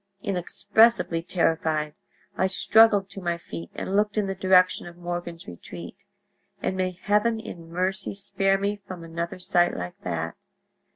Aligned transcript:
Inexpressibly 0.23 1.21
terrified, 1.21 1.93
I 2.35 2.47
struggled 2.47 3.07
to 3.11 3.21
my 3.21 3.37
feet 3.37 3.69
and 3.75 3.95
looked 3.95 4.17
in 4.17 4.25
the 4.25 4.33
direction 4.33 4.87
of 4.87 4.97
Morgan's 4.97 5.47
retreat; 5.47 6.05
and 6.59 6.75
may 6.75 6.97
heaven 7.03 7.39
in 7.39 7.69
mercy 7.71 8.15
spare 8.15 8.57
me 8.57 8.77
from 8.87 9.03
another 9.03 9.37
sight 9.37 9.77
like 9.77 10.01
that! 10.01 10.33